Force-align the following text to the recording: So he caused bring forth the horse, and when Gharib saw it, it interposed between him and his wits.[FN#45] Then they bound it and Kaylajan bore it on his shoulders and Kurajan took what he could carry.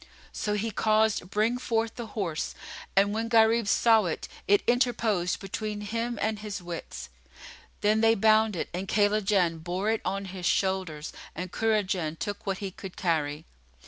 So 0.33 0.55
he 0.55 0.71
caused 0.71 1.29
bring 1.29 1.59
forth 1.59 1.93
the 1.95 2.07
horse, 2.17 2.55
and 2.95 3.13
when 3.13 3.27
Gharib 3.29 3.67
saw 3.67 4.05
it, 4.05 4.27
it 4.47 4.63
interposed 4.65 5.39
between 5.39 5.81
him 5.81 6.17
and 6.23 6.39
his 6.39 6.59
wits.[FN#45] 6.59 7.61
Then 7.81 8.01
they 8.01 8.15
bound 8.15 8.55
it 8.55 8.69
and 8.73 8.87
Kaylajan 8.87 9.63
bore 9.63 9.91
it 9.91 10.01
on 10.03 10.25
his 10.25 10.47
shoulders 10.47 11.13
and 11.35 11.51
Kurajan 11.51 12.15
took 12.17 12.47
what 12.47 12.57
he 12.57 12.71
could 12.71 12.97
carry. 12.97 13.45